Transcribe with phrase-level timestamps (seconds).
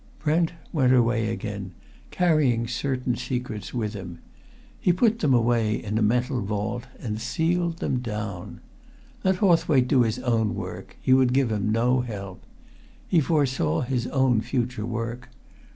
[0.17, 1.73] Brent went away then,
[2.09, 4.17] carrying certain secrets with him.
[4.79, 8.61] He put them away in a mental vault and sealed them down.
[9.23, 12.41] Let Hawthwaite do his own work, he would give him no help.
[13.07, 15.29] He forsaw his own future work.